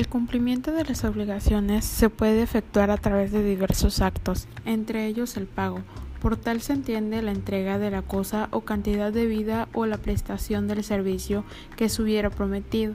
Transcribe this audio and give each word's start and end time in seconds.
El 0.00 0.08
cumplimiento 0.08 0.72
de 0.72 0.82
las 0.82 1.04
obligaciones 1.04 1.84
se 1.84 2.08
puede 2.08 2.40
efectuar 2.40 2.90
a 2.90 2.96
través 2.96 3.32
de 3.32 3.44
diversos 3.44 4.00
actos, 4.00 4.48
entre 4.64 5.04
ellos 5.04 5.36
el 5.36 5.46
pago. 5.46 5.82
Por 6.22 6.38
tal 6.38 6.62
se 6.62 6.72
entiende 6.72 7.20
la 7.20 7.32
entrega 7.32 7.78
de 7.78 7.90
la 7.90 8.00
cosa 8.00 8.48
o 8.50 8.62
cantidad 8.62 9.12
de 9.12 9.26
vida 9.26 9.68
o 9.74 9.84
la 9.84 9.98
prestación 9.98 10.68
del 10.68 10.84
servicio 10.84 11.44
que 11.76 11.90
se 11.90 12.00
hubiera 12.00 12.30
prometido. 12.30 12.94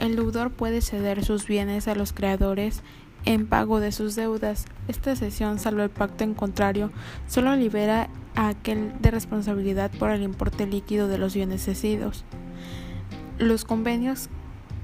El 0.00 0.16
deudor 0.16 0.50
puede 0.50 0.80
ceder 0.80 1.24
sus 1.24 1.46
bienes 1.46 1.86
a 1.86 1.94
los 1.94 2.12
creadores 2.12 2.82
en 3.24 3.46
pago 3.46 3.78
de 3.78 3.92
sus 3.92 4.16
deudas. 4.16 4.64
Esta 4.88 5.14
cesión, 5.14 5.60
salvo 5.60 5.82
el 5.82 5.90
pacto 5.90 6.24
en 6.24 6.34
contrario, 6.34 6.90
solo 7.28 7.54
libera 7.54 8.10
a 8.34 8.48
aquel 8.48 8.92
de 9.00 9.12
responsabilidad 9.12 9.92
por 10.00 10.10
el 10.10 10.24
importe 10.24 10.66
líquido 10.66 11.06
de 11.06 11.18
los 11.18 11.32
bienes 11.32 11.62
cedidos. 11.62 12.24
Los 13.38 13.64
convenios 13.64 14.28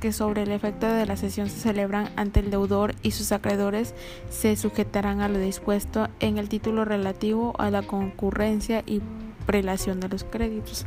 que 0.01 0.13
sobre 0.13 0.43
el 0.43 0.53
efecto 0.53 0.87
de 0.87 1.07
la 1.07 1.17
cesión 1.17 1.49
se 1.49 1.59
celebran 1.59 2.11
ante 2.17 2.41
el 2.41 2.51
deudor 2.51 2.95
y 3.03 3.13
sus 3.13 3.33
acreedores 3.33 3.95
se 4.31 4.57
sujetarán 4.57 5.21
a 5.21 5.29
lo 5.29 5.39
dispuesto 5.39 6.09
en 6.21 6.39
el 6.39 6.49
título 6.49 6.85
relativo 6.85 7.55
a 7.59 7.71
la 7.71 7.83
concurrencia 7.83 8.83
y 8.87 9.01
prelación 9.47 10.01
de 10.01 10.09
los 10.09 10.25
créditos. 10.25 10.87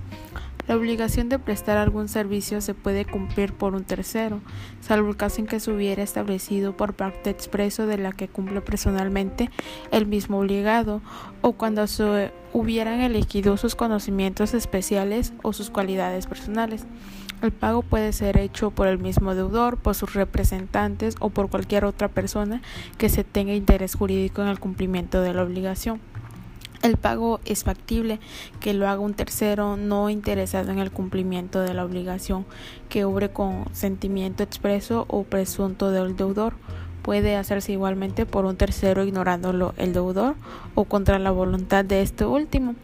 La 0.69 0.75
obligación 0.75 1.29
de 1.29 1.39
prestar 1.39 1.79
algún 1.79 2.07
servicio 2.07 2.61
se 2.61 2.75
puede 2.75 3.03
cumplir 3.03 3.53
por 3.53 3.73
un 3.73 3.85
tercero, 3.85 4.39
salvo 4.81 5.09
el 5.09 5.17
caso 5.17 5.41
en 5.41 5.47
que 5.47 5.59
se 5.59 5.71
hubiera 5.71 6.03
establecido 6.03 6.77
por 6.77 6.93
parte 6.93 7.31
expreso 7.31 7.87
de 7.87 7.97
la 7.97 8.11
que 8.11 8.27
cumple 8.27 8.61
personalmente 8.61 9.49
el 9.89 10.05
mismo 10.05 10.37
obligado, 10.37 11.01
o 11.41 11.53
cuando 11.53 11.87
se 11.87 12.31
hubieran 12.53 13.01
elegido 13.01 13.57
sus 13.57 13.73
conocimientos 13.73 14.53
especiales 14.53 15.33
o 15.41 15.53
sus 15.53 15.71
cualidades 15.71 16.27
personales. 16.27 16.85
El 17.41 17.51
pago 17.51 17.81
puede 17.81 18.13
ser 18.13 18.37
hecho 18.37 18.69
por 18.69 18.85
el 18.85 18.99
mismo 18.99 19.33
deudor, 19.33 19.77
por 19.77 19.95
sus 19.95 20.13
representantes 20.13 21.15
o 21.19 21.31
por 21.31 21.49
cualquier 21.49 21.83
otra 21.83 22.09
persona 22.09 22.61
que 22.99 23.09
se 23.09 23.23
tenga 23.23 23.55
interés 23.55 23.95
jurídico 23.95 24.43
en 24.43 24.49
el 24.49 24.59
cumplimiento 24.59 25.21
de 25.21 25.33
la 25.33 25.41
obligación. 25.41 25.99
El 26.81 26.95
pago 26.95 27.41
es 27.43 27.65
factible 27.65 28.19
que 28.61 28.73
lo 28.73 28.87
haga 28.87 29.01
un 29.01 29.13
tercero 29.13 29.75
no 29.75 30.09
interesado 30.09 30.71
en 30.71 30.79
el 30.79 30.91
cumplimiento 30.91 31.59
de 31.59 31.73
la 31.73 31.83
obligación 31.83 32.45
que 32.87 33.03
obre 33.03 33.31
con 33.31 33.65
sentimiento 33.73 34.43
expreso 34.43 35.05
o 35.09 35.23
presunto 35.23 35.91
del 35.91 36.15
deudor. 36.15 36.53
Puede 37.01 37.35
hacerse 37.35 37.71
igualmente 37.71 38.25
por 38.25 38.45
un 38.45 38.55
tercero 38.55 39.03
ignorándolo 39.03 39.73
el 39.77 39.93
deudor 39.93 40.35
o 40.75 40.85
contra 40.85 41.19
la 41.19 41.31
voluntad 41.31 41.85
de 41.85 42.01
este 42.01 42.25
último 42.25 42.75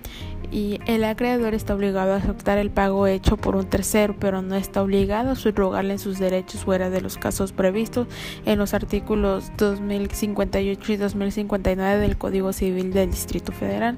y 0.52 0.80
el 0.86 1.04
acreedor 1.04 1.54
está 1.54 1.76
obligado 1.76 2.14
a 2.14 2.18
aceptar 2.18 2.58
el 2.58 2.70
pago 2.70 3.08
hecho 3.08 3.38
por 3.38 3.56
un 3.56 3.66
tercero, 3.66 4.16
pero 4.20 4.42
no 4.42 4.56
está 4.56 4.82
obligado 4.82 5.32
a 5.32 5.36
subrogarle 5.36 5.98
sus 5.98 6.20
derechos 6.20 6.64
fuera 6.64 6.90
de 6.90 7.02
los 7.02 7.18
casos 7.18 7.52
previstos 7.52 8.08
en 8.46 8.60
los 8.60 8.74
artículos 8.74 9.52
2058 9.58 10.94
y 10.94 10.98
2059 10.98 12.00
del 12.00 12.18
Código 12.18 12.54
Civil 12.54 12.94
del 12.94 13.12
Distrito 13.12 13.52
Federal. 13.52 13.98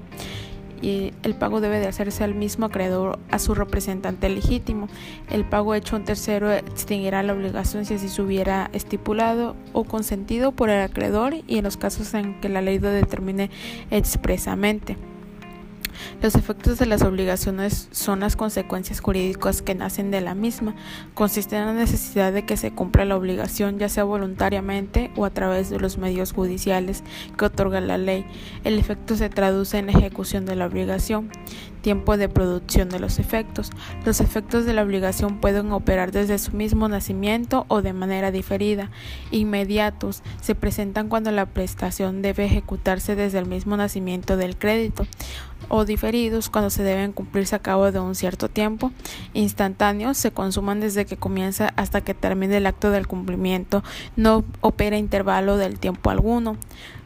Y 0.81 1.13
el 1.23 1.35
pago 1.35 1.61
debe 1.61 1.79
de 1.79 1.87
hacerse 1.87 2.23
al 2.23 2.35
mismo 2.35 2.65
acreedor 2.67 3.19
a 3.31 3.39
su 3.39 3.55
representante 3.55 4.29
legítimo. 4.29 4.87
El 5.29 5.45
pago 5.45 5.73
hecho 5.75 5.95
a 5.95 5.99
un 5.99 6.05
tercero 6.05 6.51
extinguirá 6.51 7.23
la 7.23 7.33
obligación 7.33 7.85
si 7.85 7.95
así 7.95 8.09
se 8.09 8.21
hubiera 8.21 8.69
estipulado 8.73 9.55
o 9.73 9.83
consentido 9.83 10.51
por 10.51 10.69
el 10.69 10.81
acreedor 10.81 11.35
y 11.47 11.57
en 11.57 11.63
los 11.63 11.77
casos 11.77 12.13
en 12.13 12.39
que 12.41 12.49
la 12.49 12.61
ley 12.61 12.79
lo 12.79 12.89
determine 12.89 13.49
expresamente. 13.91 14.97
Los 16.21 16.35
efectos 16.35 16.79
de 16.79 16.85
las 16.85 17.01
obligaciones 17.01 17.87
son 17.91 18.19
las 18.19 18.35
consecuencias 18.35 18.99
jurídicas 18.99 19.61
que 19.61 19.75
nacen 19.75 20.11
de 20.11 20.21
la 20.21 20.35
misma. 20.35 20.75
Consiste 21.13 21.55
en 21.55 21.65
la 21.65 21.73
necesidad 21.73 22.33
de 22.33 22.45
que 22.45 22.57
se 22.57 22.71
cumpla 22.71 23.05
la 23.05 23.15
obligación, 23.15 23.79
ya 23.79 23.89
sea 23.89 24.03
voluntariamente 24.03 25.11
o 25.15 25.25
a 25.25 25.29
través 25.29 25.69
de 25.69 25.79
los 25.79 25.97
medios 25.97 26.33
judiciales 26.33 27.03
que 27.37 27.45
otorga 27.45 27.81
la 27.81 27.97
ley. 27.97 28.25
El 28.63 28.79
efecto 28.79 29.15
se 29.15 29.29
traduce 29.29 29.77
en 29.77 29.89
ejecución 29.89 30.45
de 30.45 30.55
la 30.55 30.65
obligación 30.65 31.29
tiempo 31.87 32.17
de 32.17 32.27
producción 32.27 32.89
de 32.89 32.99
los 32.99 33.17
efectos. 33.17 33.71
Los 34.05 34.19
efectos 34.19 34.65
de 34.65 34.73
la 34.73 34.83
obligación 34.83 35.39
pueden 35.39 35.71
operar 35.71 36.11
desde 36.11 36.37
su 36.37 36.51
mismo 36.51 36.89
nacimiento 36.89 37.65
o 37.69 37.81
de 37.81 37.93
manera 37.93 38.29
diferida. 38.29 38.91
Inmediatos 39.31 40.21
se 40.41 40.53
presentan 40.53 41.07
cuando 41.07 41.31
la 41.31 41.45
prestación 41.45 42.21
debe 42.21 42.43
ejecutarse 42.43 43.15
desde 43.15 43.39
el 43.39 43.45
mismo 43.45 43.77
nacimiento 43.77 44.35
del 44.35 44.57
crédito 44.57 45.07
o 45.69 45.85
diferidos 45.87 46.49
cuando 46.49 46.69
se 46.69 46.83
deben 46.83 47.13
cumplirse 47.13 47.55
a 47.55 47.59
cabo 47.59 47.91
de 47.91 47.99
un 47.99 48.13
cierto 48.13 48.49
tiempo. 48.49 48.91
Instantáneos 49.33 50.17
se 50.17 50.31
consuman 50.31 50.79
desde 50.79 51.05
que 51.05 51.17
comienza 51.17 51.73
hasta 51.75 52.01
que 52.01 52.13
termine 52.13 52.57
el 52.57 52.67
acto 52.67 52.91
del 52.91 53.07
cumplimiento. 53.07 53.83
No 54.15 54.43
opera 54.61 54.97
intervalo 54.97 55.57
del 55.57 55.79
tiempo 55.79 56.09
alguno. 56.09 56.57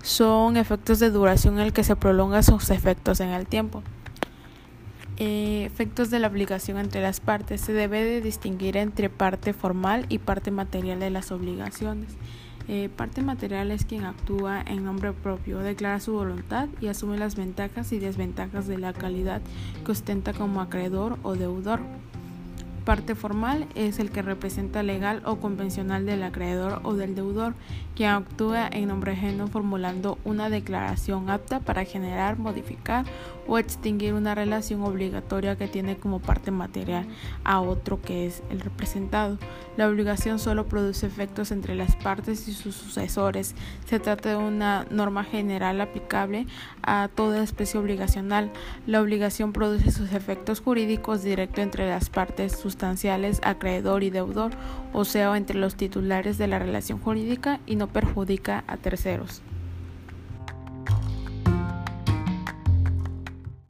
Son 0.03 0.57
efectos 0.57 0.99
de 0.99 1.11
duración 1.11 1.55
en 1.55 1.65
el 1.67 1.73
que 1.73 1.83
se 1.83 1.95
prolongan 1.95 2.43
sus 2.43 2.69
efectos 2.71 3.19
en 3.19 3.29
el 3.29 3.47
tiempo. 3.47 3.83
Eh, 5.17 5.65
efectos 5.65 6.09
de 6.09 6.17
la 6.17 6.27
obligación 6.27 6.79
entre 6.79 7.01
las 7.01 7.19
partes. 7.19 7.61
Se 7.61 7.73
debe 7.73 8.03
de 8.03 8.21
distinguir 8.21 8.75
entre 8.75 9.09
parte 9.09 9.53
formal 9.53 10.07
y 10.09 10.17
parte 10.17 10.49
material 10.49 10.99
de 10.99 11.11
las 11.11 11.31
obligaciones. 11.31 12.09
Eh, 12.67 12.89
parte 12.95 13.21
material 13.21 13.71
es 13.71 13.85
quien 13.85 14.05
actúa 14.05 14.61
en 14.61 14.85
nombre 14.85 15.13
propio, 15.13 15.59
declara 15.59 15.99
su 15.99 16.13
voluntad 16.13 16.69
y 16.79 16.87
asume 16.87 17.17
las 17.17 17.35
ventajas 17.35 17.91
y 17.91 17.99
desventajas 17.99 18.67
de 18.67 18.77
la 18.77 18.93
calidad 18.93 19.41
que 19.85 19.91
ostenta 19.91 20.33
como 20.33 20.61
acreedor 20.61 21.17
o 21.23 21.35
deudor. 21.35 21.81
Parte 22.91 23.15
formal 23.15 23.67
es 23.73 23.99
el 23.99 24.11
que 24.11 24.21
representa 24.21 24.83
legal 24.83 25.21
o 25.23 25.37
convencional 25.37 26.05
del 26.05 26.23
acreedor 26.23 26.81
o 26.83 26.93
del 26.93 27.15
deudor, 27.15 27.53
quien 27.95 28.09
actúa 28.09 28.67
en 28.67 28.89
nombre 28.89 29.13
ajeno 29.13 29.47
formulando 29.47 30.17
una 30.25 30.49
declaración 30.49 31.29
apta 31.29 31.61
para 31.61 31.85
generar, 31.85 32.37
modificar 32.37 33.05
o 33.47 33.57
extinguir 33.57 34.13
una 34.13 34.35
relación 34.35 34.83
obligatoria 34.83 35.55
que 35.55 35.69
tiene 35.69 35.95
como 35.95 36.19
parte 36.19 36.51
material 36.51 37.07
a 37.45 37.61
otro 37.61 38.01
que 38.01 38.27
es 38.27 38.43
el 38.49 38.59
representado. 38.59 39.37
La 39.77 39.87
obligación 39.87 40.37
solo 40.37 40.67
produce 40.67 41.07
efectos 41.07 41.51
entre 41.51 41.75
las 41.75 41.95
partes 41.95 42.49
y 42.49 42.53
sus 42.53 42.75
sucesores. 42.75 43.55
Se 43.85 43.99
trata 43.99 44.29
de 44.29 44.35
una 44.35 44.85
norma 44.89 45.23
general 45.23 45.79
aplicable 45.79 46.45
a 46.83 47.09
toda 47.13 47.41
especie 47.41 47.79
obligacional. 47.79 48.51
La 48.85 49.01
obligación 49.01 49.53
produce 49.53 49.91
sus 49.91 50.11
efectos 50.11 50.59
jurídicos 50.59 51.23
directos 51.23 51.63
entre 51.63 51.87
las 51.87 52.09
partes 52.09 52.51
sustanciales 52.81 53.41
acreedor 53.43 54.01
y 54.01 54.09
deudor, 54.09 54.53
o 54.91 55.05
sea, 55.05 55.37
entre 55.37 55.59
los 55.59 55.75
titulares 55.75 56.39
de 56.39 56.47
la 56.47 56.57
relación 56.57 56.99
jurídica 56.99 57.59
y 57.67 57.75
no 57.75 57.85
perjudica 57.85 58.63
a 58.65 58.77
terceros. 58.77 59.43